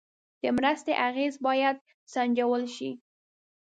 [0.41, 1.77] د مرستې اغېز باید
[2.13, 2.91] سنجول شي.